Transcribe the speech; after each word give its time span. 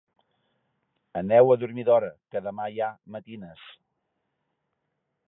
Aneu 1.19 1.53
a 1.55 1.57
dormir 1.63 1.85
d'hora, 1.89 2.09
que 2.33 2.41
demà 2.47 2.65
hi 2.77 2.81
ha 2.87 2.89
matines. 3.17 3.69